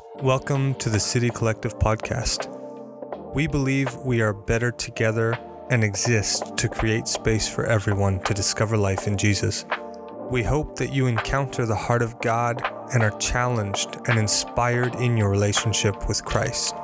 [0.00, 2.48] Welcome to the City Collective podcast.
[3.34, 5.38] We believe we are better together
[5.70, 9.64] and exist to create space for everyone to discover life in Jesus.
[10.30, 12.62] We hope that you encounter the heart of God
[12.94, 16.74] and are challenged and inspired in your relationship with Christ.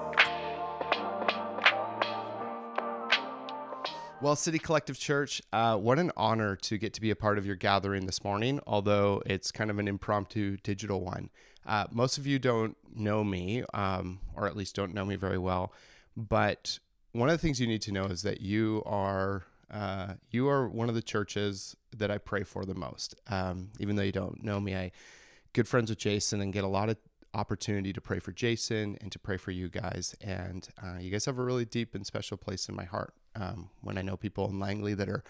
[4.27, 7.47] Well, City Collective Church, uh, what an honor to get to be a part of
[7.47, 11.31] your gathering this morning, although it's kind of an impromptu digital one.
[11.65, 15.39] Uh, most of you don't know me, um, or at least don't know me very
[15.39, 15.73] well,
[16.17, 16.81] but
[17.13, 20.69] one of the things you need to know is that you are uh, you are
[20.69, 23.15] one of the churches that I pray for the most.
[23.29, 24.91] Um, even though you don't know me, I
[25.53, 26.97] good friends with Jason and get a lot of
[27.37, 30.17] opportunity to pray for Jason and to pray for you guys.
[30.21, 33.13] And uh, you guys have a really deep and special place in my heart.
[33.35, 35.23] Um, when I know people in Langley that are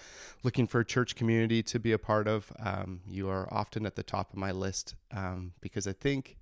[0.45, 3.97] looking for a church community to be a part of, um, you are often at
[3.97, 6.39] the top of my list um, because I think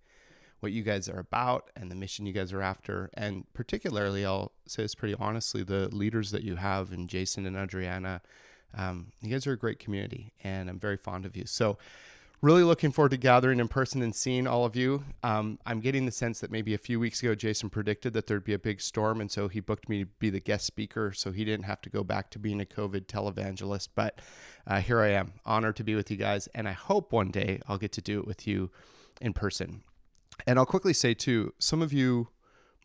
[0.60, 4.52] what you guys are about and the mission you guys are after, and particularly, I'll
[4.66, 8.22] say this pretty honestly, the leaders that you have in Jason and Adriana,
[8.76, 11.44] um, you guys are a great community, and I'm very fond of you.
[11.46, 11.78] So,
[12.44, 15.02] really looking forward to gathering in person and seeing all of you.
[15.22, 18.44] Um, I'm getting the sense that maybe a few weeks ago, Jason predicted that there'd
[18.44, 21.32] be a big storm, and so he booked me to be the guest speaker, so
[21.32, 23.88] he didn't have to go back to being a COVID televangelist.
[23.94, 24.20] But
[24.66, 27.62] uh, here I am, honored to be with you guys, and I hope one day
[27.66, 28.70] I'll get to do it with you
[29.22, 29.82] in person.
[30.46, 32.28] And I'll quickly say too, some of you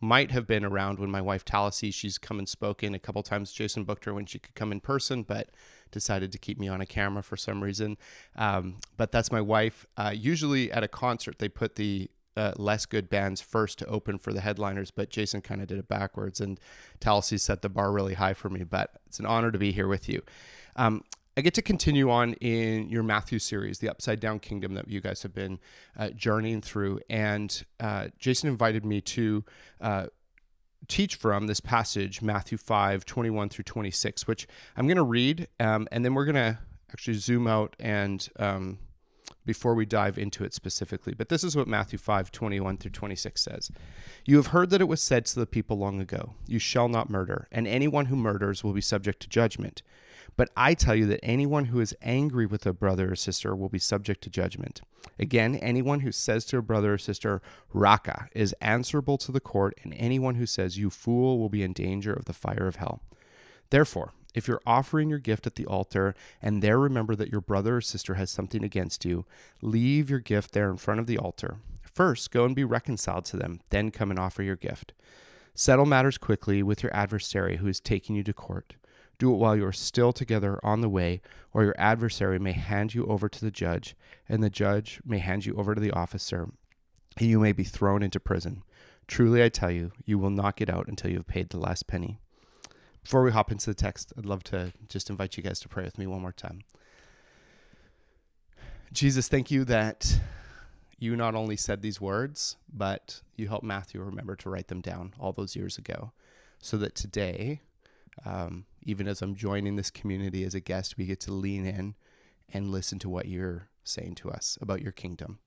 [0.01, 3.51] might have been around when my wife Talisi, she's come and spoken a couple times.
[3.51, 5.49] Jason booked her when she could come in person, but
[5.91, 7.97] decided to keep me on a camera for some reason.
[8.35, 9.85] Um, but that's my wife.
[9.97, 14.17] Uh, usually at a concert, they put the uh, less good bands first to open
[14.17, 16.59] for the headliners, but Jason kind of did it backwards, and
[17.01, 18.63] Talisi set the bar really high for me.
[18.63, 20.21] But it's an honor to be here with you.
[20.75, 21.03] Um,
[21.39, 24.99] I get to continue on in your Matthew series, the Upside Down Kingdom that you
[24.99, 25.59] guys have been
[25.97, 26.99] uh, journeying through.
[27.09, 29.45] And uh, Jason invited me to
[29.79, 30.07] uh,
[30.87, 34.47] teach from this passage, Matthew 5 21 through 26, which
[34.77, 36.59] I'm going to read, um, and then we're going to
[36.91, 38.79] actually zoom out and um,
[39.45, 41.13] before we dive into it specifically.
[41.13, 43.71] But this is what Matthew 5 21 through 26 says
[44.25, 47.09] You have heard that it was said to the people long ago, You shall not
[47.09, 49.81] murder, and anyone who murders will be subject to judgment.
[50.39, 53.67] But I tell you that anyone who is angry with a brother or sister will
[53.67, 54.79] be subject to judgment.
[55.19, 57.41] Again, anyone who says to a brother or sister,
[57.73, 61.73] Raca, is answerable to the court, and anyone who says, You fool, will be in
[61.73, 63.01] danger of the fire of hell.
[63.69, 67.75] Therefore, if you're offering your gift at the altar and there remember that your brother
[67.75, 69.25] or sister has something against you,
[69.61, 71.57] leave your gift there in front of the altar.
[71.81, 74.93] First, go and be reconciled to them, then come and offer your gift.
[75.53, 78.75] Settle matters quickly with your adversary who is taking you to court.
[79.19, 81.21] Do it while you are still together on the way,
[81.53, 83.95] or your adversary may hand you over to the judge,
[84.27, 86.49] and the judge may hand you over to the officer,
[87.17, 88.63] and you may be thrown into prison.
[89.07, 91.85] Truly, I tell you, you will not get out until you have paid the last
[91.85, 92.19] penny.
[93.03, 95.83] Before we hop into the text, I'd love to just invite you guys to pray
[95.83, 96.61] with me one more time.
[98.93, 100.19] Jesus, thank you that
[100.97, 105.13] you not only said these words, but you helped Matthew remember to write them down
[105.19, 106.11] all those years ago,
[106.59, 107.61] so that today
[108.25, 111.95] um, even as I'm joining this community as a guest, we get to lean in
[112.51, 115.39] and listen to what you're saying to us about your kingdom.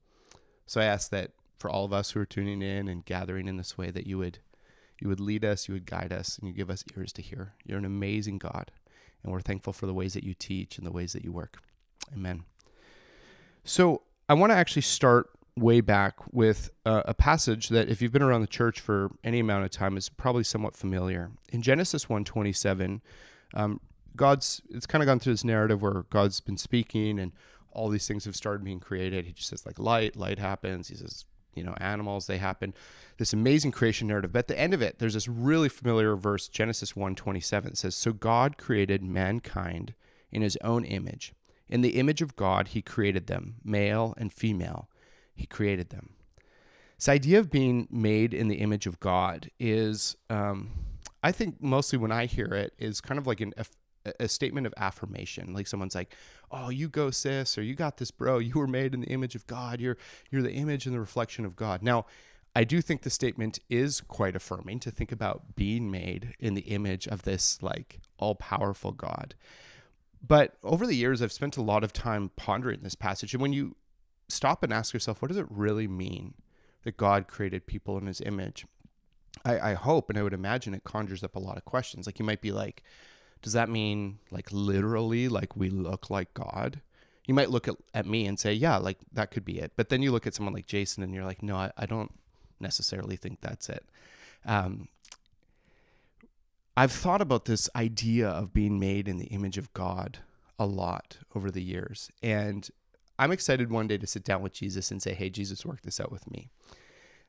[0.67, 3.57] So I ask that for all of us who are tuning in and gathering in
[3.57, 4.39] this way, that you would
[5.01, 7.55] you would lead us, you would guide us, and you give us ears to hear.
[7.65, 8.71] You're an amazing God,
[9.23, 11.59] and we're thankful for the ways that you teach and the ways that you work.
[12.15, 12.45] Amen.
[13.65, 18.13] So I want to actually start way back with uh, a passage that if you've
[18.13, 21.31] been around the church for any amount of time is probably somewhat familiar.
[21.53, 23.03] In genesis 127
[23.55, 23.81] um,
[24.17, 27.33] god's it's kind of gone through this narrative where god's been speaking and
[27.71, 29.25] all these things have started being created.
[29.25, 30.89] He just says like light light happens.
[30.89, 32.73] He says you know animals they happen.
[33.19, 34.33] This amazing creation narrative.
[34.33, 38.13] But at the end of it there's this really familiar verse genesis 127 says so
[38.13, 39.95] god created mankind
[40.31, 41.35] in his own image.
[41.69, 44.89] In the image of god he created them male and female
[45.35, 46.11] he created them.
[46.99, 50.71] This idea of being made in the image of God is, um,
[51.23, 53.65] I think, mostly when I hear it, is kind of like an, a,
[54.21, 55.53] a statement of affirmation.
[55.53, 56.15] Like someone's like,
[56.51, 58.39] "Oh, you go, sis," or "You got this, bro.
[58.39, 59.81] You were made in the image of God.
[59.81, 59.97] You're
[60.31, 62.07] you're the image and the reflection of God." Now,
[62.55, 66.63] I do think the statement is quite affirming to think about being made in the
[66.63, 69.35] image of this like all powerful God.
[70.27, 73.35] But over the years, I've spent a lot of time pondering this passage.
[73.35, 73.75] And when you
[74.33, 76.35] stop and ask yourself, what does it really mean
[76.85, 78.67] that God created people in his image?
[79.45, 82.07] I, I hope and I would imagine it conjures up a lot of questions.
[82.07, 82.83] Like you might be like,
[83.41, 86.81] does that mean like literally like we look like God?
[87.27, 89.73] You might look at, at me and say, yeah, like that could be it.
[89.77, 92.13] But then you look at someone like Jason and you're like, no, I, I don't
[92.61, 93.85] necessarily think that's it.
[94.45, 94.89] Um,
[96.77, 100.19] I've thought about this idea of being made in the image of God
[100.59, 102.11] a lot over the years.
[102.23, 102.69] And
[103.23, 106.01] I'm excited one day to sit down with Jesus and say, hey, Jesus, work this
[106.01, 106.51] out with me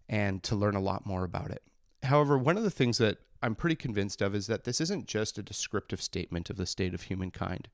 [0.09, 1.61] and to learn a lot more about it.
[2.01, 5.37] However, one of the things that I'm pretty convinced of is that this isn't just
[5.37, 7.69] a descriptive statement of the state of humankind,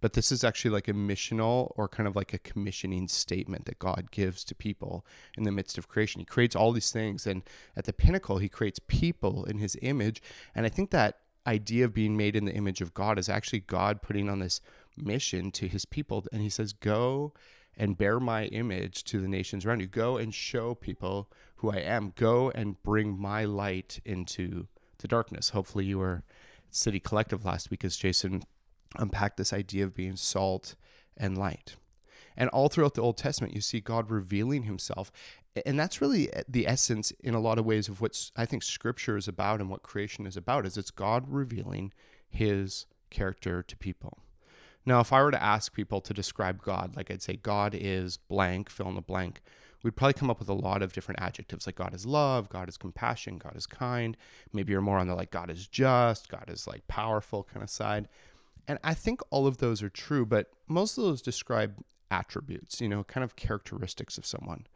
[0.00, 3.80] but this is actually like a missional or kind of like a commissioning statement that
[3.80, 5.04] God gives to people
[5.36, 6.20] in the midst of creation.
[6.20, 7.42] He creates all these things, and
[7.76, 10.22] at the pinnacle, He creates people in His image.
[10.54, 13.60] And I think that idea of being made in the image of God is actually
[13.60, 14.60] God putting on this
[14.96, 16.24] mission to His people.
[16.32, 17.32] And He says, Go
[17.76, 19.86] and bear my image to the nations around you.
[19.86, 22.12] Go and show people who I am.
[22.16, 24.66] Go and bring my light into
[24.98, 25.50] the darkness.
[25.50, 26.22] Hopefully, you were
[26.68, 28.42] at City Collective last week as Jason
[28.96, 30.74] unpacked this idea of being salt
[31.16, 31.76] and light.
[32.36, 35.12] And all throughout the Old Testament, you see God revealing himself.
[35.64, 38.62] And that's really eh, the essence, in a lot of ways, of what I think
[38.62, 41.92] Scripture is about and what creation is about, is it's God revealing
[42.28, 44.23] his character to people.
[44.86, 48.16] Now, if I were to ask people to describe God, like I'd say, God is
[48.16, 49.40] blank, fill in the blank,
[49.82, 52.68] we'd probably come up with a lot of different adjectives like God is love, God
[52.68, 54.16] is compassion, God is kind.
[54.52, 57.70] Maybe you're more on the like God is just, God is like powerful kind of
[57.70, 58.08] side.
[58.66, 62.88] And I think all of those are true, but most of those describe attributes, you
[62.88, 64.66] know, kind of characteristics of someone.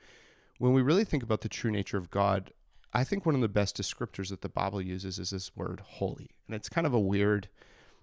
[0.59, 2.53] When we really think about the true nature of God,
[2.93, 6.31] I think one of the best descriptors that the Bible uses is this word holy.
[6.47, 7.49] And it's kind of a weird,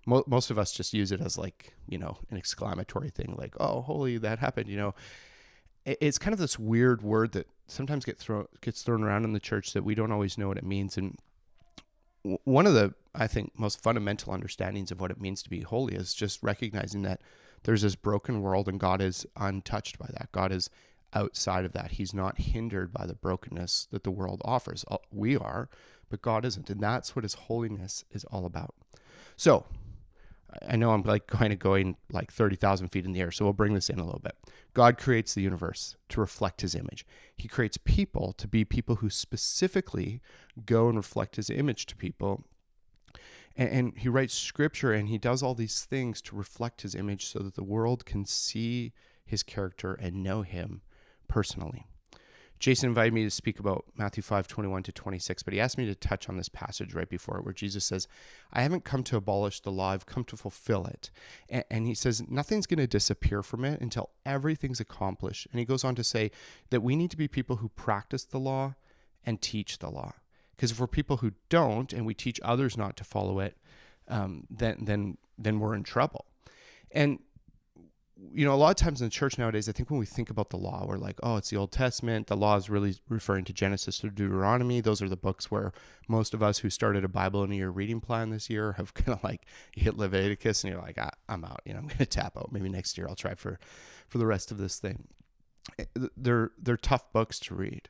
[0.06, 3.56] mo- most of us just use it as like, you know, an exclamatory thing, like,
[3.60, 4.96] oh, holy, that happened, you know.
[5.86, 9.40] It's kind of this weird word that sometimes get thrown gets thrown around in the
[9.40, 10.98] church that we don't always know what it means.
[10.98, 11.18] And
[12.44, 15.96] one of the I think most fundamental understandings of what it means to be holy
[15.96, 17.22] is just recognizing that
[17.63, 20.31] there's this broken world and God is untouched by that.
[20.31, 20.69] God is
[21.13, 21.92] outside of that.
[21.92, 24.84] He's not hindered by the brokenness that the world offers.
[25.12, 25.69] We are,
[26.10, 26.69] but God isn't.
[26.69, 28.75] And that's what his holiness is all about.
[29.36, 29.66] So,
[30.68, 33.54] I know I'm like kind of going like 30,000 feet in the air, so we'll
[33.54, 34.36] bring this in a little bit.
[34.74, 37.06] God creates the universe to reflect his image.
[37.36, 40.22] He creates people to be people who specifically
[40.66, 42.46] go and reflect his image to people.
[43.56, 47.25] And, and he writes scripture and he does all these things to reflect his image
[47.25, 48.94] so that the world can see
[49.25, 50.81] his character and know him
[51.28, 51.88] personally.
[52.60, 55.86] Jason invited me to speak about Matthew 5 21 to 26, but he asked me
[55.86, 58.07] to touch on this passage right before it where Jesus says,
[58.54, 61.12] I haven't come to abolish the law, I've come to fulfill it.
[61.50, 65.48] And, and he says, nothing's going to disappear from it until everything's accomplished.
[65.52, 66.31] And he goes on to say
[66.69, 68.75] that we need to be people who practice the law
[69.25, 70.13] and teach the law.
[70.56, 73.57] Because if we're people who don't and we teach others not to follow it,
[74.07, 76.25] um, then, then, then we're in trouble.
[76.92, 77.19] And
[78.17, 80.29] you know, a lot of times in the church nowadays, I think when we think
[80.29, 82.27] about the law, we're like, oh, it's the Old Testament.
[82.27, 84.79] The law is really referring to Genesis to Deuteronomy.
[84.79, 85.73] Those are the books where
[86.07, 88.94] most of us who started a Bible in a year reading plan this year have
[88.94, 91.62] kind of like hit Leviticus and you're like, ah, I'm out.
[91.65, 92.51] You know, I'm going to tap out.
[92.51, 93.59] Maybe next year I'll try for,
[94.07, 95.07] for the rest of this thing.
[95.77, 95.85] Eh,
[96.15, 97.89] they're, they're tough books to read.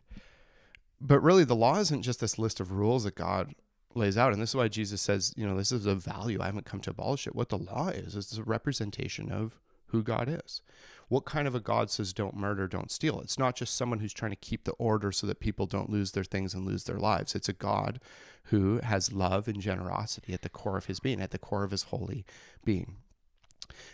[1.00, 3.54] But really, the law isn't just this list of rules that God
[3.94, 4.34] lays out.
[4.34, 6.40] And this is why Jesus says, you know, this is a value.
[6.42, 7.36] I haven't come to abolish it.
[7.36, 9.60] What the law is, is a representation of
[9.96, 10.62] who God is.
[11.08, 13.20] What kind of a God says don't murder, don't steal?
[13.22, 16.12] It's not just someone who's trying to keep the order so that people don't lose
[16.12, 17.36] their things and lose their lives.
[17.36, 18.00] It's a God
[18.46, 21.72] who has love and generosity at the core of his being, at the core of
[21.72, 22.26] his holy
[22.64, 22.98] being.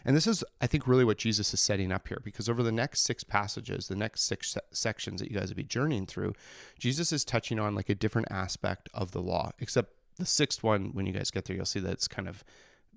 [0.03, 2.72] And this is, I think, really what Jesus is setting up here because over the
[2.72, 6.34] next six passages, the next six sections that you guys will be journeying through,
[6.79, 10.91] Jesus is touching on like a different aspect of the law, except the sixth one,
[10.93, 12.43] when you guys get there, you'll see that it's kind of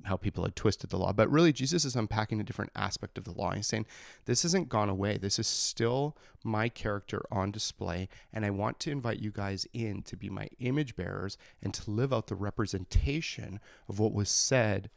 [0.05, 1.13] how people had twisted the law.
[1.13, 3.53] But really, Jesus is unpacking a different aspect of the law.
[3.53, 3.87] He's saying,
[4.27, 5.17] This hasn't gone away.
[5.17, 8.09] This is still my character on display.
[8.33, 11.91] And I want to invite you guys in to be my image bearers and to
[11.91, 14.91] live out the representation of what was said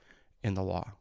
[0.44, 0.94] in the law.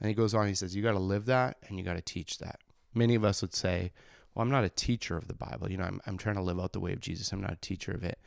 [0.00, 2.02] And he goes on, he says, You got to live that and you got to
[2.02, 2.60] teach that.
[2.94, 3.92] Many of us would say,
[4.34, 5.70] Well, I'm not a teacher of the Bible.
[5.70, 7.32] You know, I'm, I'm trying to live out the way of Jesus.
[7.32, 8.18] I'm not a teacher of it.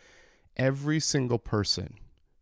[0.58, 1.96] Every single person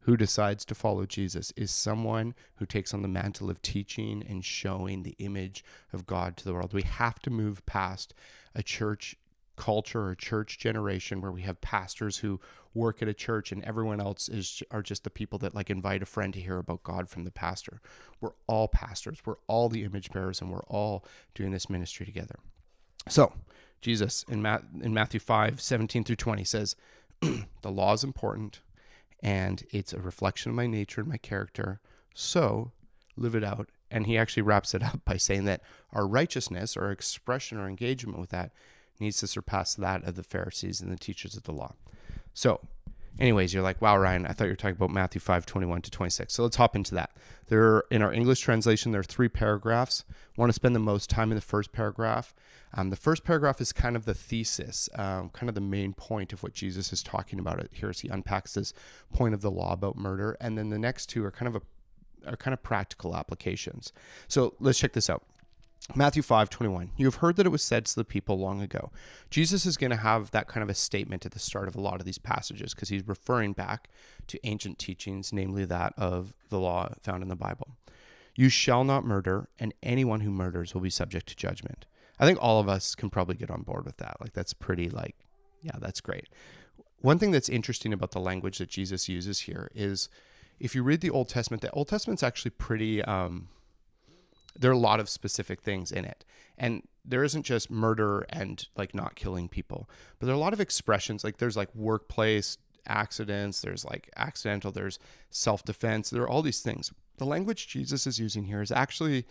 [0.04, 4.44] who decides to follow Jesus is someone who takes on the mantle of teaching and
[4.44, 6.74] showing the image of God to the world.
[6.74, 8.14] We have to move past
[8.54, 9.16] a church
[9.56, 12.40] culture or church generation where we have pastors who
[12.74, 16.02] work at a church and everyone else is are just the people that like invite
[16.02, 17.80] a friend to hear about God from the pastor.
[18.20, 19.20] We're all pastors.
[19.26, 21.06] We're all the image bearers and we're all
[21.36, 22.40] doing this ministry together.
[23.08, 23.34] So,
[23.80, 26.76] Jesus in, Ma- in Matthew 5, 17 through 20 says,
[27.22, 28.62] the law is important
[29.24, 31.80] and it's a reflection of my nature and my character.
[32.14, 32.74] So
[33.16, 33.70] live it out.
[33.90, 35.62] And he actually wraps it up by saying that
[35.94, 38.52] our righteousness, our expression, our engagement with that
[39.00, 41.74] needs to surpass that of the Pharisees and the teachers of the law.
[42.34, 42.60] So,
[43.20, 45.92] anyways, you're like, wow, Ryan, I thought you were talking about Matthew 5, 21 to
[45.92, 46.34] 26.
[46.34, 47.12] So let's hop into that.
[47.48, 50.04] There, are, in our English translation, there are three paragraphs.
[50.10, 52.34] I want to spend the most time in the first paragraph.
[52.74, 56.34] Um, the first paragraph is kind of the thesis, um, kind of the main point
[56.34, 58.74] of what Jesus is talking about it here as he unpacks this
[59.14, 60.36] point of the law about murder.
[60.42, 63.94] And then the next two are kind of a, are kind of practical applications.
[64.28, 65.24] So let's check this out.
[65.96, 66.92] Matthew 5 21.
[66.96, 68.92] You have heard that it was said to the people long ago.
[69.30, 71.82] Jesus is going to have that kind of a statement at the start of a
[71.82, 73.90] lot of these passages because he's referring back
[74.28, 77.76] to ancient teachings, namely that of the law found in the Bible.
[78.36, 81.86] You shall not murder, and anyone who murders will be subject to judgment.
[82.20, 84.18] I think all of us can probably get on board with that.
[84.22, 85.16] Like, that's pretty, like,
[85.62, 86.30] yeah, that's great.
[87.02, 90.10] One thing that's interesting about the language that Jesus uses here is
[90.60, 93.04] if you read the Old Testament, the Old Testament's actually pretty.
[93.04, 93.50] Um,
[94.58, 96.26] there are a lot of specific things in it.
[96.58, 100.54] And there isn't just murder and like not killing people, but there are a lot
[100.54, 101.24] of expressions.
[101.24, 102.58] Like there's like workplace
[102.88, 106.92] accidents, there's like accidental, there's self defense, there are all these things.
[107.18, 109.26] The language Jesus is using here is actually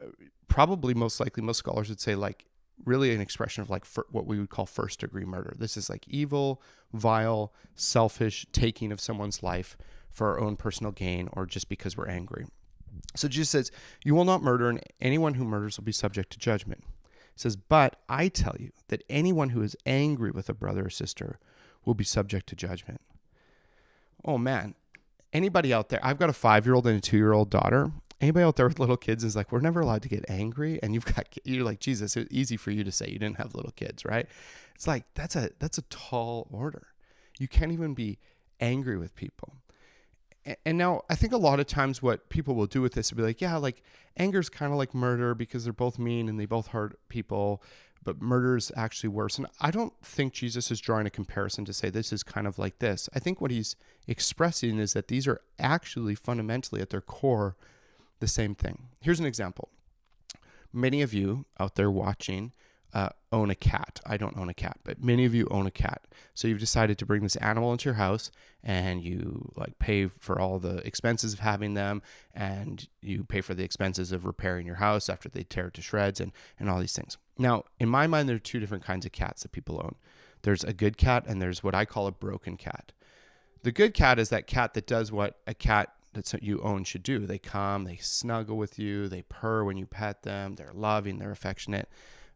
[0.00, 0.06] uh,
[0.48, 2.46] probably most likely, most scholars would say like
[2.84, 5.54] really an expression of like what we would call first degree murder.
[5.58, 6.62] This is like evil,
[6.92, 9.76] vile, selfish taking of someone's life
[10.10, 12.46] for our own personal gain or just because we're angry.
[13.16, 13.72] So Jesus says,
[14.04, 16.84] You will not murder, and anyone who murders will be subject to judgment.
[16.84, 20.90] He says, But I tell you that anyone who is angry with a brother or
[20.90, 21.38] sister
[21.84, 23.00] will be subject to judgment.
[24.24, 24.74] Oh man,
[25.32, 27.90] anybody out there, I've got a five year old and a two year old daughter.
[28.20, 30.78] Anybody out there with little kids is like, we're never allowed to get angry.
[30.82, 33.54] And you've got, you're like, Jesus, it's easy for you to say you didn't have
[33.54, 34.26] little kids, right?
[34.74, 36.88] It's like, that's a, that's a tall order.
[37.38, 38.18] You can't even be
[38.60, 39.54] angry with people
[40.64, 43.18] and now I think a lot of times what people will do with this will
[43.18, 43.82] be like, yeah, like
[44.16, 47.62] anger is kind of like murder because they're both mean and they both hurt people,
[48.02, 49.38] but murder is actually worse.
[49.38, 52.58] And I don't think Jesus is drawing a comparison to say this is kind of
[52.58, 53.08] like this.
[53.14, 53.76] I think what he's
[54.06, 57.56] expressing is that these are actually fundamentally at their core
[58.20, 58.88] the same thing.
[59.00, 59.68] Here's an example.
[60.72, 62.52] Many of you out there watching
[62.92, 64.00] uh, own a cat.
[64.04, 66.06] I don't own a cat, but many of you own a cat.
[66.34, 68.30] So you've decided to bring this animal into your house
[68.62, 72.02] and you like pay for all the expenses of having them
[72.34, 75.82] and you pay for the expenses of repairing your house after they tear it to
[75.82, 77.16] shreds and, and all these things.
[77.38, 79.94] Now, in my mind, there are two different kinds of cats that people own.
[80.42, 82.92] There's a good cat and there's what I call a broken cat.
[83.62, 87.04] The good cat is that cat that does what a cat that you own should
[87.04, 87.26] do.
[87.26, 91.30] They come, they snuggle with you, they purr when you pet them, they're loving, they're
[91.30, 91.88] affectionate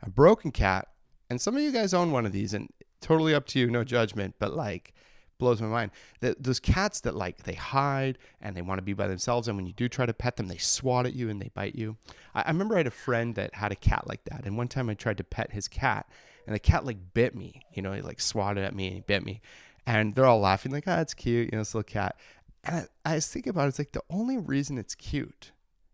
[0.05, 0.89] a broken cat,
[1.31, 2.69] and some of you guys own one of these, and
[3.01, 4.95] totally up to you, no judgment, but like
[5.39, 5.91] blows my mind.
[6.21, 9.57] that those cats that like they hide and they want to be by themselves, and
[9.57, 11.97] when you do try to pet them, they swat at you and they bite you.
[12.35, 14.69] I, I remember I had a friend that had a cat like that, and one
[14.69, 16.09] time I tried to pet his cat,
[16.47, 17.63] and the cat like bit me.
[17.73, 19.41] You know, he like swatted at me and he bit me,
[19.87, 22.17] and they're all laughing like, "Ah, oh, it's cute," you know, this little cat.
[22.63, 25.53] And I, I about it, it's like the only reason it's cute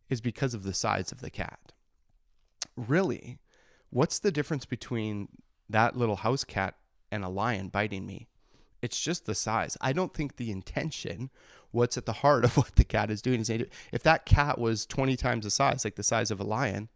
[0.08, 1.72] is because of the size of the cat.
[2.76, 3.38] Really,
[3.90, 5.28] what's the difference between
[5.68, 6.74] that little house cat
[7.10, 8.28] and a lion biting me?
[8.82, 9.76] It's just the size.
[9.80, 11.30] I don't think the intention,
[11.70, 14.86] what's at the heart of what the cat is doing, is if that cat was
[14.86, 16.88] 20 times the size, like the size of a lion,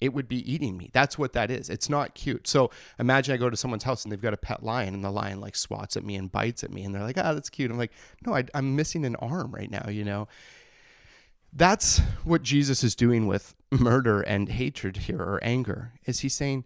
[0.00, 0.90] it would be eating me.
[0.92, 1.70] That's what that is.
[1.70, 2.46] It's not cute.
[2.46, 5.10] So imagine I go to someone's house and they've got a pet lion and the
[5.10, 7.48] lion like swats at me and bites at me and they're like, ah, oh, that's
[7.48, 7.70] cute.
[7.70, 7.92] I'm like,
[8.26, 10.28] no, I, I'm missing an arm right now, you know?
[11.52, 15.92] That's what Jesus is doing with murder and hatred here or anger.
[16.04, 16.64] Is he saying,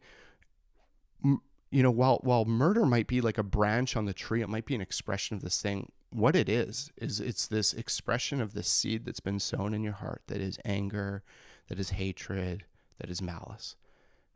[1.23, 4.67] you know, while while murder might be like a branch on the tree, it might
[4.67, 5.93] be an expression of this thing.
[6.11, 9.93] What it is is it's this expression of the seed that's been sown in your
[9.95, 11.23] heart that is anger,
[11.69, 12.65] that is hatred,
[12.99, 13.77] that is malice.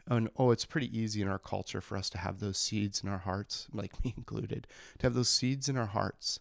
[0.06, 3.08] And oh, it's pretty easy in our culture for us to have those seeds in
[3.08, 4.66] our hearts, like me included,
[4.98, 6.38] to have those seeds in our hearts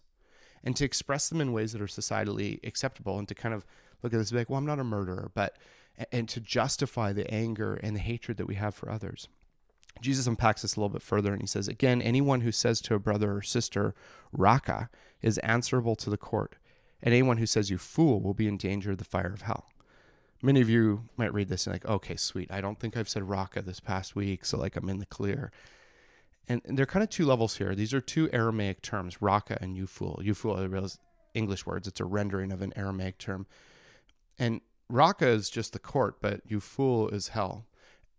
[0.62, 3.66] and to express them in ways that are societally acceptable and to kind of
[4.02, 5.56] look at this and be like, well, I'm not a murderer, but
[6.10, 9.28] and to justify the anger and the hatred that we have for others.
[10.00, 12.94] Jesus unpacks this a little bit further and he says, Again, anyone who says to
[12.94, 13.94] a brother or sister,
[14.32, 14.90] Raca,
[15.22, 16.56] is answerable to the court,
[17.02, 19.66] and anyone who says, You fool, will be in danger of the fire of hell.
[20.44, 22.52] Many of you might read this and like, okay, sweet.
[22.52, 25.50] I don't think I've said Raca this past week, so like I'm in the clear.
[26.46, 27.74] And, and there are kind of two levels here.
[27.74, 30.20] These are two Aramaic terms, Raca and you fool.
[30.22, 30.90] You fool are real
[31.32, 31.88] English words.
[31.88, 33.46] It's a rendering of an Aramaic term.
[34.38, 37.66] And Raca is just the court, but you fool is hell.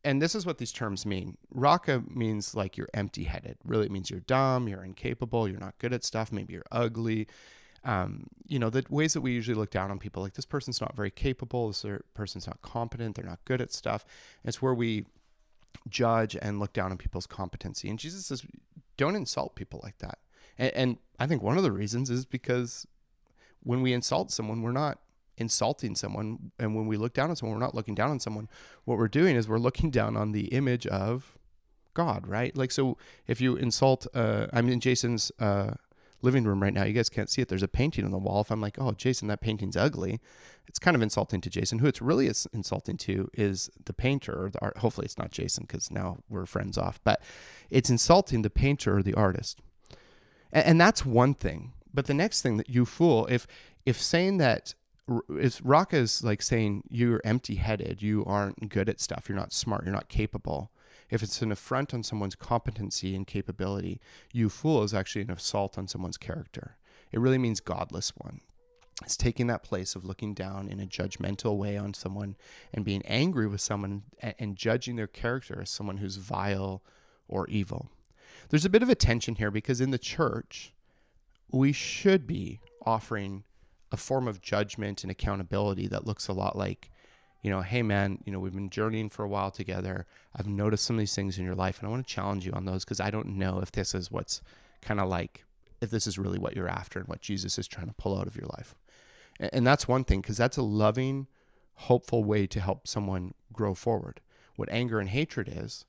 [0.03, 1.37] And this is what these terms mean.
[1.51, 3.57] Raca means like you're empty headed.
[3.65, 7.27] Really, it means you're dumb, you're incapable, you're not good at stuff, maybe you're ugly.
[7.83, 10.81] Um, you know, the ways that we usually look down on people, like this person's
[10.81, 14.05] not very capable, this person's not competent, they're not good at stuff.
[14.43, 15.05] it's where we
[15.89, 17.89] judge and look down on people's competency.
[17.89, 18.43] And Jesus says,
[18.97, 20.19] don't insult people like that.
[20.57, 22.87] And, and I think one of the reasons is because
[23.61, 24.99] when we insult someone, we're not
[25.37, 26.51] insulting someone.
[26.59, 28.49] And when we look down on someone, we're not looking down on someone.
[28.85, 31.37] What we're doing is we're looking down on the image of
[31.93, 32.55] God, right?
[32.55, 35.71] Like, so if you insult, uh, I'm in Jason's uh,
[36.21, 36.83] living room right now.
[36.83, 37.47] You guys can't see it.
[37.47, 38.41] There's a painting on the wall.
[38.41, 40.19] If I'm like, oh, Jason, that painting's ugly,
[40.67, 41.79] it's kind of insulting to Jason.
[41.79, 44.77] Who it's really insulting to is the painter or the art.
[44.77, 46.99] Hopefully, it's not Jason because now we're friends off.
[47.03, 47.21] But
[47.69, 49.61] it's insulting the painter or the artist,
[50.51, 51.73] and, and that's one thing.
[51.93, 53.47] But the next thing that you fool, if
[53.85, 54.73] if saying that
[55.29, 59.53] is Raca is like saying you're empty headed, you aren't good at stuff, you're not
[59.53, 60.71] smart, you're not capable.
[61.09, 64.01] If it's an affront on someone's competency and capability,
[64.33, 66.77] you fool is actually an assault on someone's character.
[67.11, 68.41] It really means godless one.
[69.03, 72.35] It's taking that place of looking down in a judgmental way on someone
[72.73, 76.81] and being angry with someone and judging their character as someone who's vile
[77.27, 77.89] or evil.
[78.49, 80.73] There's a bit of a tension here because in the church,
[81.51, 83.43] we should be offering
[83.95, 86.91] a form of judgment and accountability that looks a lot like
[87.45, 90.07] you know, hey man, you know, we've been journeying for a while together.
[90.35, 92.51] I've noticed some of these things in your life, and I want to challenge you
[92.53, 94.41] on those because I don't know if this is what's
[94.81, 95.45] kind of like,
[95.79, 98.25] if this is really what you're after and what Jesus is trying to pull out
[98.25, 98.73] of your life.
[99.39, 101.27] And, and that's one thing because that's a loving,
[101.75, 104.21] hopeful way to help someone grow forward.
[104.55, 105.85] What anger and hatred is,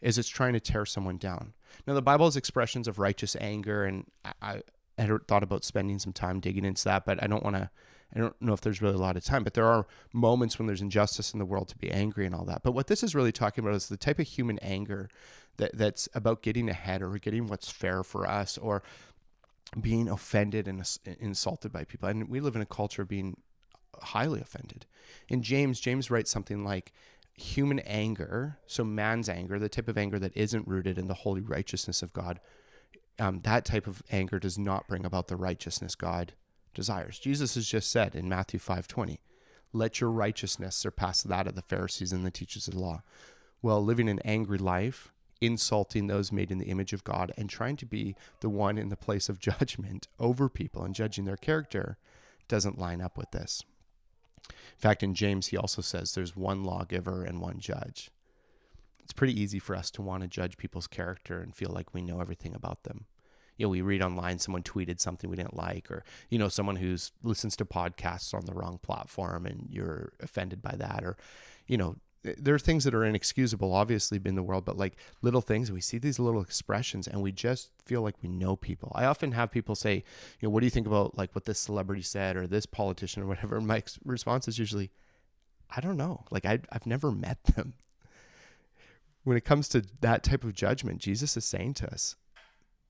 [0.00, 1.52] is it's trying to tear someone down.
[1.86, 4.06] Now, the Bible has expressions of righteous anger, and
[4.42, 4.62] I
[5.02, 7.70] had thought about spending some time digging into that, but I don't want to
[8.14, 10.66] I don't know if there's really a lot of time, but there are moments when
[10.66, 12.62] there's injustice in the world to be angry and all that.
[12.62, 15.08] But what this is really talking about is the type of human anger
[15.56, 18.82] that, that's about getting ahead or getting what's fair for us or
[19.80, 20.86] being offended and
[21.18, 22.08] insulted by people.
[22.08, 23.38] And we live in a culture of being
[24.00, 24.86] highly offended.
[25.28, 26.92] In James, James writes something like,
[27.34, 31.42] human anger, so man's anger, the type of anger that isn't rooted in the holy
[31.42, 32.40] righteousness of God,
[33.18, 36.34] um, that type of anger does not bring about the righteousness God
[36.74, 37.18] desires.
[37.18, 39.20] Jesus has just said in Matthew 5:20,
[39.72, 43.02] "Let your righteousness surpass that of the Pharisees and the teachers of the law."
[43.62, 47.76] Well, living an angry life, insulting those made in the image of God and trying
[47.78, 51.98] to be the one in the place of judgment over people and judging their character
[52.48, 53.62] doesn't line up with this.
[54.48, 58.10] In fact, in James, he also says there's one lawgiver and one judge.
[59.06, 62.02] It's pretty easy for us to want to judge people's character and feel like we
[62.02, 63.06] know everything about them
[63.56, 66.76] you know, we read online someone tweeted something we didn't like, or, you know, someone
[66.76, 71.16] who's listens to podcasts on the wrong platform and you're offended by that, or,
[71.66, 75.40] you know, there are things that are inexcusable, obviously, in the world, but like little
[75.40, 78.90] things, we see these little expressions and we just feel like we know people.
[78.94, 81.60] I often have people say, you know, what do you think about like what this
[81.60, 83.60] celebrity said or this politician or whatever?
[83.60, 84.90] My response is usually,
[85.74, 86.24] I don't know.
[86.30, 87.74] Like I, I've never met them.
[89.26, 92.14] When it comes to that type of judgment, Jesus is saying to us,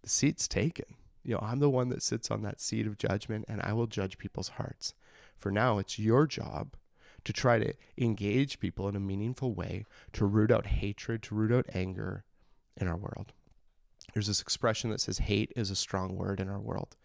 [0.03, 0.85] the seat's taken.
[1.25, 3.87] You know, I'm the one that sits on that seat of judgment and I will
[3.87, 4.93] judge people's hearts.
[5.39, 6.75] For now, it's your job
[7.25, 11.51] to try to engage people in a meaningful way, to root out hatred, to root
[11.51, 12.25] out anger
[12.77, 13.33] in our world.
[14.13, 16.97] There's this expression that says hate is a strong word in our world.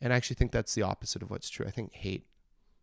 [0.00, 1.66] And I actually think that's the opposite of what's true.
[1.66, 2.24] I think hate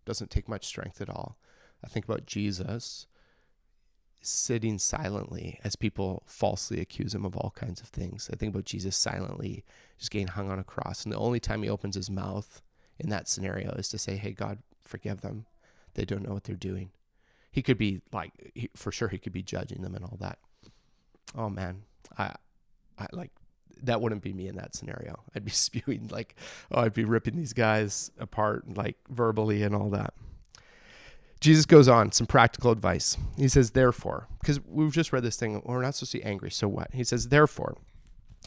[0.05, 1.39] doesn't take much strength at all.
[1.83, 3.07] I think about Jesus
[4.21, 8.29] sitting silently as people falsely accuse him of all kinds of things.
[8.31, 9.63] I think about Jesus silently
[9.97, 11.03] just getting hung on a cross.
[11.03, 12.61] And the only time he opens his mouth
[12.99, 15.45] in that scenario is to say, Hey, God, forgive them.
[15.93, 16.91] They don't know what they're doing.
[17.51, 20.39] He could be like, he, for sure, he could be judging them and all that.
[21.35, 21.83] Oh, man.
[22.17, 22.35] I,
[22.97, 23.31] I like,
[23.83, 25.23] that wouldn't be me in that scenario.
[25.35, 26.35] I'd be spewing like,
[26.71, 30.13] oh, I'd be ripping these guys apart, like verbally and all that.
[31.39, 33.17] Jesus goes on, some practical advice.
[33.37, 36.51] He says, therefore, because we've just read this thing, we're not supposed to be angry,
[36.51, 36.93] so what?
[36.93, 37.77] He says, therefore,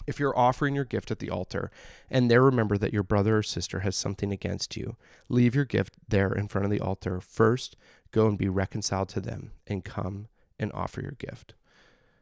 [0.07, 1.70] if you're offering your gift at the altar
[2.11, 4.96] and there remember that your brother or sister has something against you,
[5.28, 7.20] leave your gift there in front of the altar.
[7.20, 7.76] First,
[8.11, 10.28] go and be reconciled to them and come
[10.59, 11.55] and offer your gift.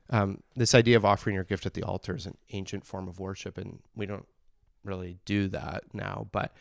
[0.09, 3.21] Um, this idea of offering your gift at the altar is an ancient form of
[3.21, 4.27] worship, and we don't
[4.85, 6.53] really do that now, but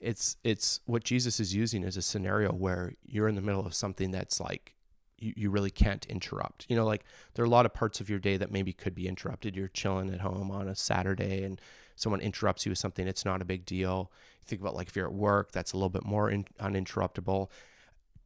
[0.00, 3.74] it's it's what Jesus is using is a scenario where you're in the middle of
[3.74, 4.74] something that's like
[5.18, 6.66] you, you really can't interrupt.
[6.68, 8.94] You know, like there are a lot of parts of your day that maybe could
[8.94, 9.56] be interrupted.
[9.56, 11.60] You're chilling at home on a Saturday and
[11.96, 14.10] someone interrupts you with something, it's not a big deal.
[14.40, 17.50] You think about like if you're at work, that's a little bit more in, uninterruptible.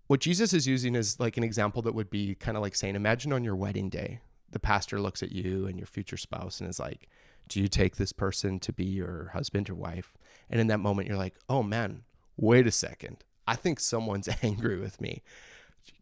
[0.09, 2.97] What Jesus is using is like an example that would be kind of like saying,
[2.97, 6.69] imagine on your wedding day, the pastor looks at you and your future spouse and
[6.69, 7.09] is like,
[7.49, 10.15] do you take this person to be your husband or wife?
[10.51, 12.03] And in that moment, you're like, oh man,
[12.37, 13.25] wait a second.
[13.47, 15.23] I think someone's angry with me.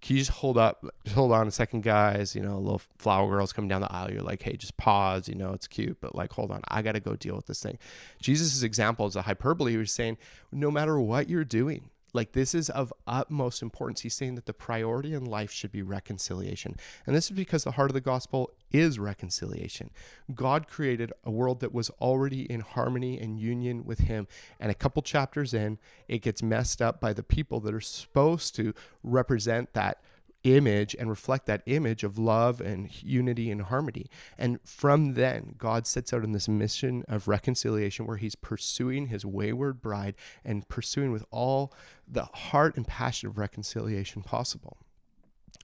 [0.01, 2.35] can you just hold up, just hold on a second, guys?
[2.35, 4.11] You know, little flower girls coming down the aisle.
[4.11, 5.29] You're like, hey, just pause.
[5.29, 7.63] You know, it's cute, but like, hold on, I got to go deal with this
[7.63, 7.79] thing.
[8.21, 9.73] Jesus' example is a hyperbole.
[9.73, 10.19] He was saying,
[10.53, 14.01] no matter what you're doing, like this is of utmost importance.
[14.01, 16.77] He's saying that the priority in life should be reconciliation.
[17.07, 19.91] And this is because the heart of the gospel is reconciliation.
[20.35, 24.27] God created a world that was already in harmony and union with him.
[24.59, 28.55] And a couple chapters in, it gets messed up by the people that are supposed
[28.57, 30.03] to represent that
[30.45, 34.07] image and reflect that image of love and unity and harmony.
[34.39, 39.27] And from then, God sets out on this mission of reconciliation where he's pursuing his
[39.27, 41.73] wayward bride and pursuing with all
[42.09, 44.79] the heart and passion of reconciliation possible.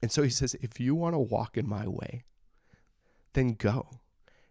[0.02, 2.24] And so he says, if you want to walk in my way,
[3.32, 3.88] then go,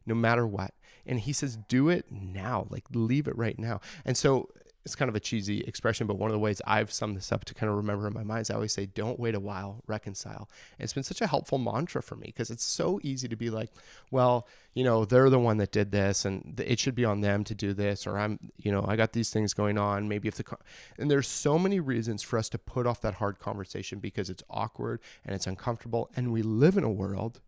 [0.06, 0.74] no matter what.
[1.06, 3.80] And he says, do it now, like leave it right now.
[4.04, 4.50] And so
[4.86, 7.44] it's kind of a cheesy expression, but one of the ways I've summed this up
[7.46, 9.82] to kind of remember in my mind is I always say, don't wait a while,
[9.88, 10.48] reconcile.
[10.78, 13.50] And it's been such a helpful mantra for me because it's so easy to be
[13.50, 13.72] like,
[14.12, 17.44] well, you know, they're the one that did this and it should be on them
[17.46, 20.08] to do this, or I'm, you know, I got these things going on.
[20.08, 20.46] Maybe if the,
[21.00, 24.44] and there's so many reasons for us to put off that hard conversation because it's
[24.52, 26.12] awkward and it's uncomfortable.
[26.16, 27.42] And we live in a world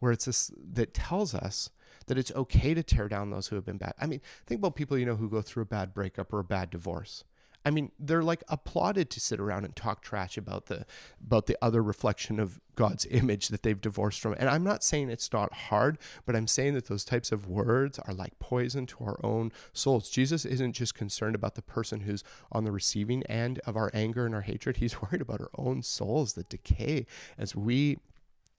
[0.00, 1.70] where it's this that tells us
[2.10, 3.94] that it's okay to tear down those who have been bad.
[3.96, 6.44] I mean, think about people you know who go through a bad breakup or a
[6.44, 7.22] bad divorce.
[7.64, 10.86] I mean, they're like applauded to sit around and talk trash about the
[11.24, 14.34] about the other reflection of God's image that they've divorced from.
[14.40, 18.00] And I'm not saying it's not hard, but I'm saying that those types of words
[18.00, 20.10] are like poison to our own souls.
[20.10, 24.26] Jesus isn't just concerned about the person who's on the receiving end of our anger
[24.26, 24.78] and our hatred.
[24.78, 27.06] He's worried about our own souls that decay
[27.38, 27.98] as we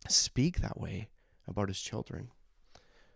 [0.08, 1.10] speak that way
[1.50, 2.30] about his children.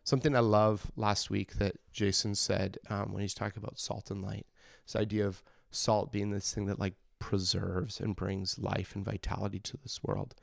[0.05, 4.21] Something I love last week that Jason said um, when he's talking about salt and
[4.21, 4.45] light,
[4.85, 5.41] this idea of
[5.71, 10.35] salt being this thing that like preserves and brings life and vitality to this world,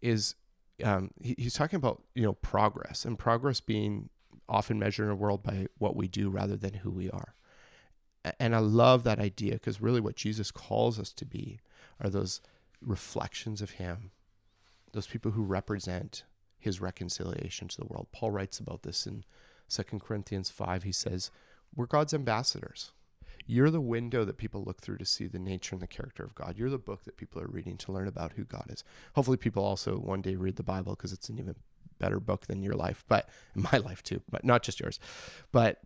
[0.00, 0.36] is
[0.84, 4.08] um, he, he's talking about you know progress and progress being
[4.48, 7.34] often measured in a world by what we do rather than who we are.
[8.38, 11.58] And I love that idea because really what Jesus calls us to be
[12.00, 12.40] are those
[12.80, 14.12] reflections of Him,
[14.92, 16.22] those people who represent
[16.62, 18.08] his reconciliation to the world.
[18.12, 19.24] Paul writes about this in
[19.68, 20.82] 2 Corinthians 5.
[20.82, 21.30] He says,
[21.74, 22.92] We're God's ambassadors.
[23.46, 26.34] You're the window that people look through to see the nature and the character of
[26.34, 26.56] God.
[26.56, 28.84] You're the book that people are reading to learn about who God is.
[29.14, 31.56] Hopefully, people also one day read the Bible because it's an even
[31.98, 35.00] better book than your life, but my life too, but not just yours.
[35.50, 35.80] But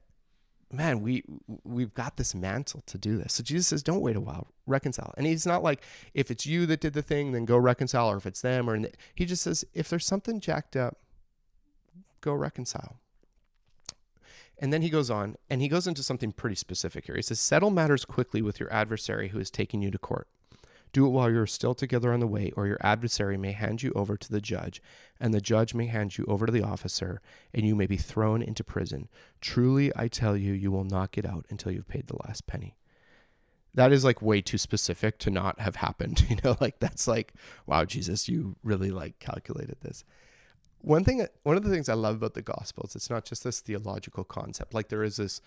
[0.72, 1.22] man, we
[1.64, 3.34] we've got this mantle to do this.
[3.34, 5.14] So Jesus says, don't wait a while, reconcile.
[5.16, 5.82] And he's not like
[6.14, 8.78] if it's you that did the thing, then go reconcile, or if it's them, or
[9.14, 10.98] he just says if there's something jacked up,
[12.20, 12.98] go reconcile.
[14.58, 17.16] And then he goes on, and he goes into something pretty specific here.
[17.16, 20.28] He says, settle matters quickly with your adversary who is taking you to court.
[20.92, 23.92] Do it while you're still together on the way, or your adversary may hand you
[23.94, 24.80] over to the judge,
[25.20, 27.20] and the judge may hand you over to the officer,
[27.52, 29.08] and you may be thrown into prison.
[29.40, 32.76] Truly, I tell you, you will not get out until you've paid the last penny.
[33.74, 36.26] That is like way too specific to not have happened.
[36.30, 37.34] You know, like that's like,
[37.66, 40.02] wow, Jesus, you really like calculated this.
[40.80, 43.60] One thing, one of the things I love about the Gospels, it's not just this
[43.60, 44.72] theological concept.
[44.72, 45.40] Like there is this,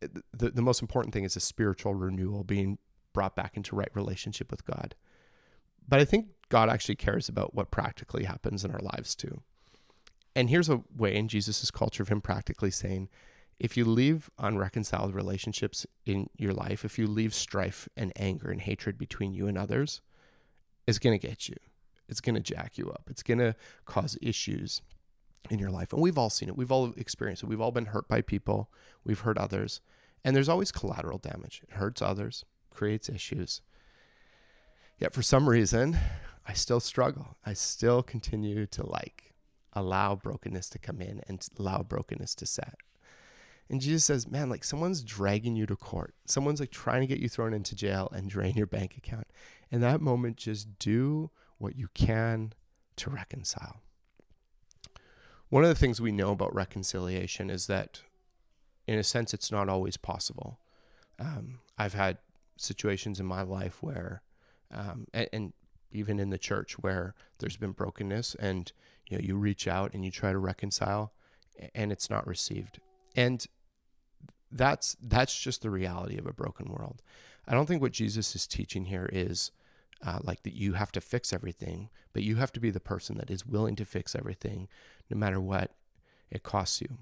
[0.00, 2.78] the, the most important thing is a spiritual renewal being
[3.12, 4.94] brought back into right relationship with God.
[5.86, 9.42] But I think God actually cares about what practically happens in our lives too.
[10.34, 13.08] And here's a way in Jesus' culture of him practically saying,
[13.58, 18.60] if you leave unreconciled relationships in your life, if you leave strife and anger and
[18.60, 20.00] hatred between you and others,
[20.86, 21.56] it's going to get you.
[22.08, 23.04] It's going to jack you up.
[23.08, 24.82] It's going to cause issues
[25.50, 25.92] in your life.
[25.92, 26.56] And we've all seen it.
[26.56, 27.46] We've all experienced it.
[27.46, 28.70] We've all been hurt by people.
[29.04, 29.80] We've hurt others.
[30.24, 31.62] And there's always collateral damage.
[31.68, 33.60] It hurts others creates issues.
[34.98, 35.98] Yet for some reason,
[36.46, 37.36] I still struggle.
[37.44, 39.34] I still continue to like
[39.72, 42.76] allow brokenness to come in and allow brokenness to set.
[43.70, 46.14] And Jesus says, man, like someone's dragging you to court.
[46.26, 49.28] Someone's like trying to get you thrown into jail and drain your bank account.
[49.70, 52.52] In that moment, just do what you can
[52.96, 53.80] to reconcile.
[55.48, 58.02] One of the things we know about reconciliation is that,
[58.86, 60.58] in a sense, it's not always possible.
[61.18, 62.18] Um, I've had
[62.56, 64.22] situations in my life where,
[64.72, 65.52] um, and, and
[65.90, 68.72] even in the church where there's been brokenness and
[69.08, 71.12] you know you reach out and you try to reconcile
[71.74, 72.80] and it's not received.
[73.14, 73.44] And
[74.50, 77.02] that's that's just the reality of a broken world.
[77.46, 79.50] I don't think what jesus is teaching here is
[80.04, 83.16] uh, like that you have to fix everything but you have to be the person
[83.18, 84.68] that is willing to fix everything
[85.10, 85.72] no matter what
[86.30, 86.98] it costs you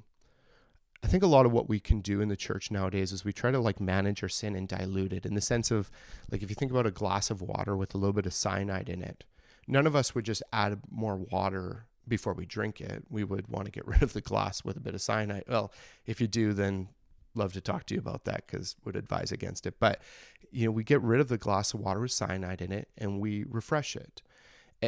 [1.02, 3.32] I think a lot of what we can do in the church nowadays is we
[3.32, 5.90] try to like manage our sin and dilute it in the sense of
[6.30, 8.88] like if you think about a glass of water with a little bit of cyanide
[8.88, 9.24] in it,
[9.66, 13.04] none of us would just add more water before we drink it.
[13.08, 15.44] We would want to get rid of the glass with a bit of cyanide.
[15.48, 15.72] Well,
[16.06, 16.88] if you do, then
[17.34, 19.74] love to talk to you about that because would advise against it.
[19.78, 20.02] But
[20.50, 23.20] you know, we get rid of the glass of water with cyanide in it and
[23.20, 24.20] we refresh it.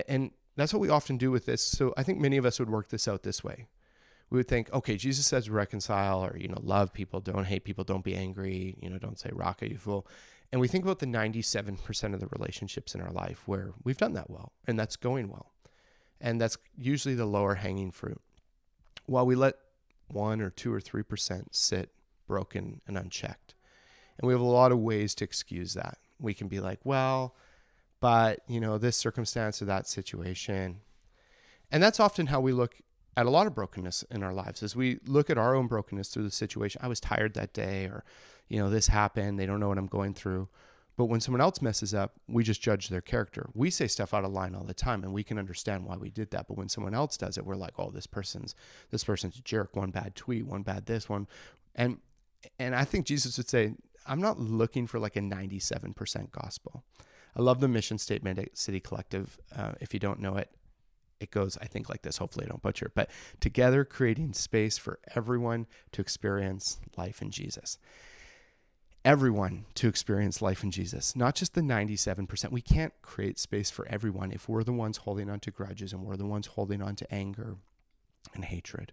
[0.08, 1.62] And that's what we often do with this.
[1.62, 3.66] So I think many of us would work this out this way.
[4.32, 7.84] We would think, okay, Jesus says reconcile or, you know, love people, don't hate people,
[7.84, 10.06] don't be angry, you know, don't say raca, you fool.
[10.50, 14.14] And we think about the 97% of the relationships in our life where we've done
[14.14, 15.52] that well and that's going well.
[16.18, 18.22] And that's usually the lower hanging fruit.
[19.04, 19.56] While we let
[20.08, 21.90] one or two or 3% sit
[22.26, 23.54] broken and unchecked.
[24.16, 25.98] And we have a lot of ways to excuse that.
[26.18, 27.34] We can be like, well,
[28.00, 30.80] but, you know, this circumstance or that situation.
[31.70, 32.76] And that's often how we look
[33.16, 36.08] at a lot of brokenness in our lives as we look at our own brokenness
[36.08, 36.80] through the situation.
[36.82, 38.04] I was tired that day, or,
[38.48, 39.38] you know, this happened.
[39.38, 40.48] They don't know what I'm going through.
[40.96, 43.48] But when someone else messes up, we just judge their character.
[43.54, 46.10] We say stuff out of line all the time and we can understand why we
[46.10, 46.46] did that.
[46.48, 48.54] But when someone else does it, we're like, oh, this person's
[48.90, 51.28] this person's a jerk, one bad tweet, one bad this, one
[51.74, 51.98] and
[52.58, 53.74] and I think Jesus would say,
[54.06, 56.84] I'm not looking for like a 97% gospel.
[57.36, 59.38] I love the mission statement at City Collective.
[59.56, 60.50] Uh, if you don't know it,
[61.22, 62.18] it goes, I think, like this.
[62.18, 62.92] Hopefully, I don't butcher it.
[62.94, 67.78] But together, creating space for everyone to experience life in Jesus.
[69.04, 72.52] Everyone to experience life in Jesus, not just the 97%.
[72.52, 76.04] We can't create space for everyone if we're the ones holding on to grudges and
[76.04, 77.56] we're the ones holding on to anger
[78.34, 78.92] and hatred.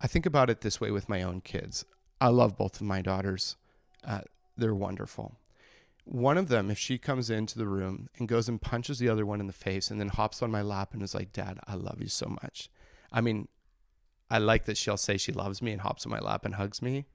[0.00, 1.84] I think about it this way with my own kids.
[2.20, 3.56] I love both of my daughters.
[4.04, 4.22] Uh,
[4.56, 5.36] they're wonderful.
[6.06, 9.26] One of them, if she comes into the room and goes and punches the other
[9.26, 11.74] one in the face and then hops on my lap and is like, Dad, I
[11.74, 12.70] love you so much.
[13.12, 13.48] I mean,
[14.30, 16.80] I like that she'll say she loves me and hops on my lap and hugs
[16.80, 17.06] me,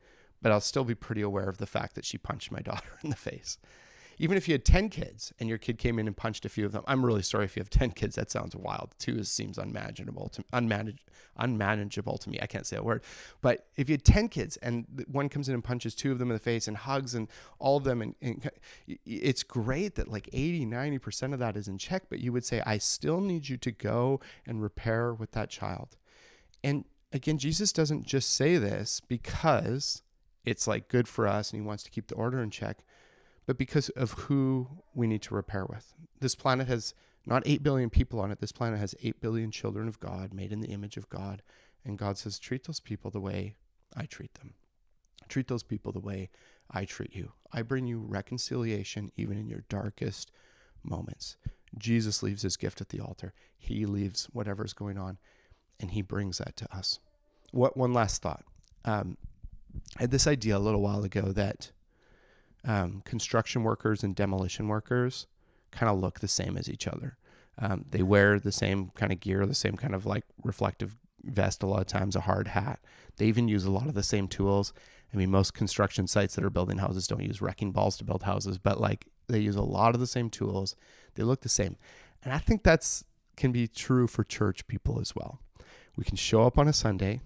[0.41, 3.09] but I'll still be pretty aware of the fact that she punched my daughter in
[3.09, 3.57] the face
[4.21, 6.63] even if you had 10 kids and your kid came in and punched a few
[6.63, 8.15] of them, I'm really sorry if you have 10 kids.
[8.17, 8.93] That sounds wild.
[8.99, 10.99] Two is, seems unmanageable to unmanage,
[11.37, 12.37] unmanageable to me.
[12.39, 13.01] I can't say a word.
[13.41, 16.29] But if you had 10 kids and one comes in and punches two of them
[16.29, 18.47] in the face and hugs and all of them, and, and
[19.07, 22.03] it's great that like 80, 90% of that is in check.
[22.07, 25.97] But you would say, I still need you to go and repair with that child.
[26.63, 30.03] And again, Jesus doesn't just say this because
[30.45, 32.83] it's like good for us and he wants to keep the order in check
[33.45, 35.93] but because of who we need to repair with.
[36.19, 36.93] This planet has
[37.25, 38.39] not 8 billion people on it.
[38.39, 41.41] This planet has 8 billion children of God made in the image of God.
[41.85, 43.55] And God says, treat those people the way
[43.95, 44.53] I treat them.
[45.27, 46.29] Treat those people the way
[46.69, 47.33] I treat you.
[47.51, 50.31] I bring you reconciliation even in your darkest
[50.83, 51.37] moments.
[51.77, 53.33] Jesus leaves his gift at the altar.
[53.57, 55.17] He leaves whatever's going on,
[55.79, 56.99] and he brings that to us.
[57.51, 58.43] What one last thought?
[58.83, 59.17] Um,
[59.97, 61.71] I had this idea a little while ago that
[62.65, 65.27] um, construction workers and demolition workers
[65.71, 67.17] kind of look the same as each other.
[67.57, 71.63] Um, they wear the same kind of gear, the same kind of like reflective vest,
[71.63, 72.79] a lot of times, a hard hat.
[73.17, 74.73] They even use a lot of the same tools.
[75.13, 78.23] I mean, most construction sites that are building houses don't use wrecking balls to build
[78.23, 80.75] houses, but like they use a lot of the same tools.
[81.15, 81.77] They look the same.
[82.23, 83.03] And I think that's
[83.35, 85.39] can be true for church people as well.
[85.95, 87.21] We can show up on a Sunday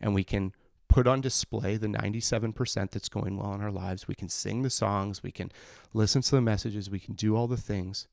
[0.00, 0.52] and we can
[0.88, 4.08] put on display the 97% that's going well in our lives.
[4.08, 5.50] We can sing the songs, we can
[5.92, 8.06] listen to the messages, we can do all the things.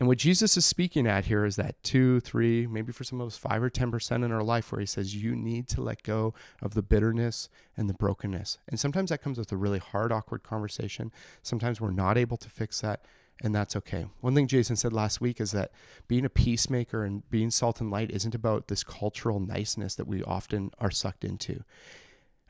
[0.00, 3.28] And what Jesus is speaking at here is that two, three, maybe for some of
[3.28, 6.34] us, five or 10% in our life where he says, you need to let go
[6.60, 8.58] of the bitterness and the brokenness.
[8.68, 11.12] And sometimes that comes with a really hard, awkward conversation.
[11.42, 13.04] Sometimes we're not able to fix that
[13.42, 14.06] and that's okay.
[14.20, 15.72] One thing Jason said last week is that
[16.08, 20.22] being a peacemaker and being salt and light isn't about this cultural niceness that we
[20.22, 21.64] often are sucked into.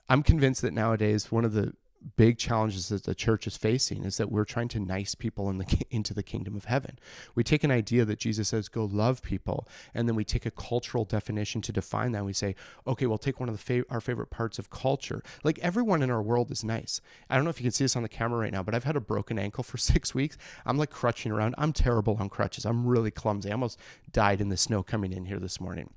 [0.09, 1.75] I'm convinced that nowadays one of the
[2.17, 5.59] big challenges that the church is facing is that we're trying to nice people in
[5.59, 6.99] the into the kingdom of heaven.
[7.35, 10.51] We take an idea that Jesus says go love people and then we take a
[10.51, 12.25] cultural definition to define that.
[12.25, 12.55] We say,
[12.87, 15.23] "Okay, we'll take one of the fav- our favorite parts of culture.
[15.43, 17.01] Like everyone in our world is nice.
[17.31, 18.85] I don't know if you can see this on the camera right now, but I've
[18.85, 20.37] had a broken ankle for 6 weeks.
[20.67, 21.55] I'm like crutching around.
[21.59, 22.64] I'm terrible on crutches.
[22.64, 23.51] I'm really clumsy.
[23.51, 23.79] I almost
[24.12, 25.90] died in the snow coming in here this morning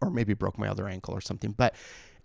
[0.00, 1.52] or maybe broke my other ankle or something.
[1.52, 1.74] But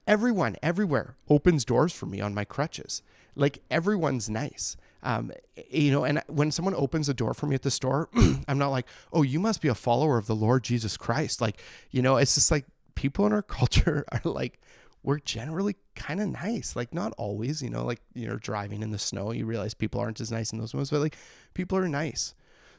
[0.08, 3.02] everyone everywhere opens doors for me on my crutches.
[3.36, 4.78] Like everyone's nice.
[5.02, 5.34] Um,
[5.70, 8.08] you know and when someone opens a door for me at the store
[8.48, 11.42] i'm not like oh you must be a follower of the lord jesus christ.
[11.42, 11.60] Like
[11.92, 14.62] you know it's just like people in our culture are like
[15.04, 16.78] we're generally kind of nice.
[16.78, 20.22] Like not always you know like you're driving in the snow you realize people aren't
[20.22, 21.18] as nice in those moments but like
[21.54, 22.34] people are nice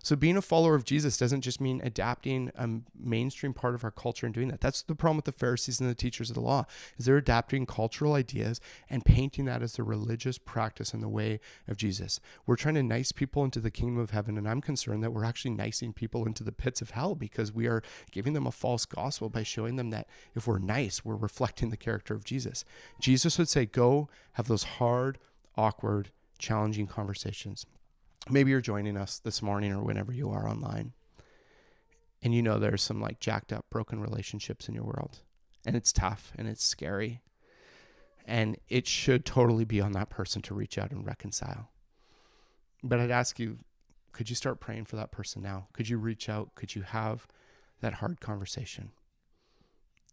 [0.05, 3.91] So being a follower of Jesus doesn't just mean adapting a mainstream part of our
[3.91, 4.61] culture and doing that.
[4.61, 6.67] That's the problem with the Pharisees and the teachers of the law,
[6.99, 11.41] is they're adapting cultural ideas and painting that as the religious practice and the way
[11.67, 12.21] of Jesus.
[12.45, 15.25] We're trying to nice people into the kingdom of heaven, and I'm concerned that we're
[15.25, 18.85] actually nicing people into the pits of hell because we are giving them a false
[18.85, 22.67] gospel by showing them that if we're nice, we're reflecting the character of Jesus.
[23.01, 25.19] Jesus would say, Go have those hard,
[25.57, 27.65] awkward, challenging conversations
[28.31, 30.93] maybe you're joining us this morning or whenever you are online
[32.23, 35.21] and you know there's some like jacked up broken relationships in your world
[35.67, 37.21] and it's tough and it's scary
[38.27, 41.71] and it should totally be on that person to reach out and reconcile.
[42.83, 43.59] But i'd ask you
[44.13, 45.67] could you start praying for that person now?
[45.73, 46.55] Could you reach out?
[46.55, 47.27] Could you have
[47.81, 48.93] that hard conversation?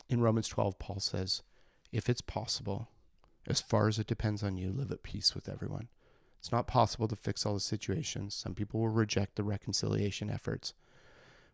[0.10, 1.42] In romans 12 paul says
[1.92, 2.90] if it's possible
[3.48, 5.88] as far as it depends on you live at peace with everyone
[6.42, 8.34] it's not possible to fix all the situations.
[8.34, 10.74] Some people will reject the reconciliation efforts.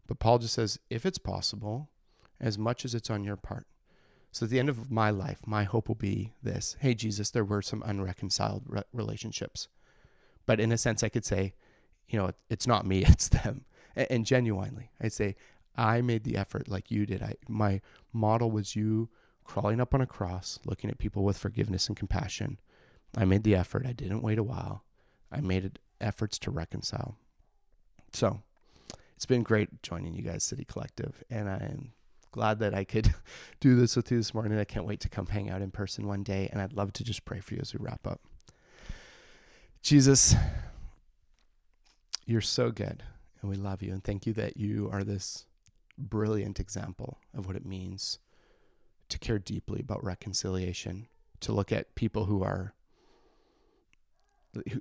[0.07, 1.89] But Paul just says, if it's possible,
[2.39, 3.67] as much as it's on your part.
[4.31, 7.43] So at the end of my life, my hope will be this Hey, Jesus, there
[7.43, 9.67] were some unreconciled re- relationships.
[10.45, 11.53] But in a sense, I could say,
[12.07, 13.65] you know, it's not me, it's them.
[13.93, 15.35] And, and genuinely, I'd say,
[15.75, 17.21] I made the effort like you did.
[17.21, 17.81] I, my
[18.13, 19.09] model was you
[19.43, 22.57] crawling up on a cross, looking at people with forgiveness and compassion,
[23.15, 23.85] I made the effort.
[23.85, 24.83] I didn't wait a while.
[25.31, 27.17] I made efforts to reconcile.
[28.13, 28.41] So
[29.15, 31.91] it's been great joining you guys, City Collective, and I'm
[32.31, 33.13] glad that I could
[33.59, 34.57] do this with you this morning.
[34.57, 37.03] I can't wait to come hang out in person one day, and I'd love to
[37.03, 38.21] just pray for you as we wrap up.
[39.81, 40.35] Jesus,
[42.25, 43.03] you're so good,
[43.41, 45.45] and we love you, and thank you that you are this
[45.97, 48.19] brilliant example of what it means
[49.09, 51.07] to care deeply about reconciliation,
[51.39, 52.73] to look at people who are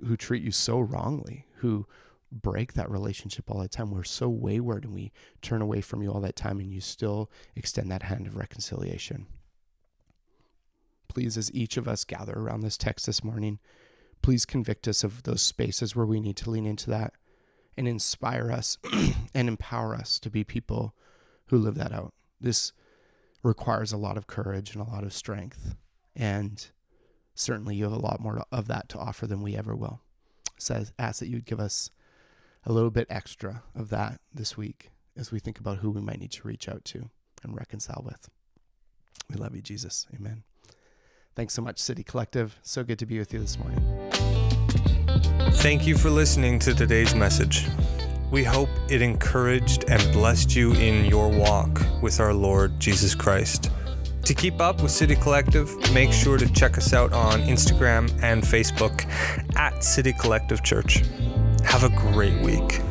[0.05, 1.85] who treat you so wrongly, who
[2.31, 3.91] break that relationship all the time.
[3.91, 5.11] We're so wayward and we
[5.41, 9.27] turn away from you all that time, and you still extend that hand of reconciliation.
[11.07, 13.59] Please, as each of us gather around this text this morning,
[14.21, 17.13] please convict us of those spaces where we need to lean into that
[17.75, 18.77] and inspire us
[19.33, 20.93] and empower us to be people
[21.47, 22.13] who live that out.
[22.39, 22.73] This
[23.43, 25.75] requires a lot of courage and a lot of strength.
[26.15, 26.67] And
[27.37, 30.01] certainly you have a lot more of that to offer than we ever will.
[30.57, 31.91] So I ask that you would give us
[32.65, 36.19] a little bit extra of that this week as we think about who we might
[36.19, 37.09] need to reach out to
[37.43, 38.29] and reconcile with.
[39.29, 40.07] We love you, Jesus.
[40.15, 40.43] Amen.
[41.35, 42.57] Thanks so much, City Collective.
[42.63, 43.79] So good to be with you this morning.
[45.57, 47.67] Thank you for listening to today's message.
[48.31, 53.69] We hope it encouraged and blessed you in your walk with our Lord Jesus Christ.
[54.27, 58.43] To keep up with City Collective, make sure to check us out on Instagram and
[58.43, 59.05] Facebook
[59.55, 61.01] at City Collective Church.
[61.63, 62.81] Have a great week.